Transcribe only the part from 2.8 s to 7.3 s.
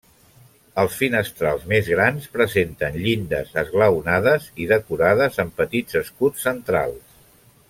llindes esglaonades i decorades amb petits escuts centrals.